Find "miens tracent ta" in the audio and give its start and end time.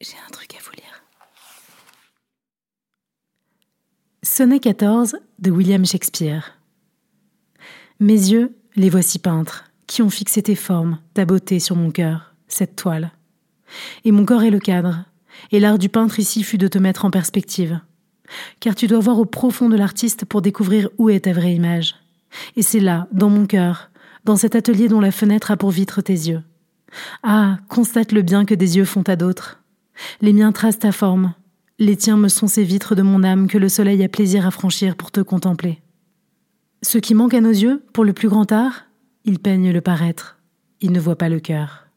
30.32-30.92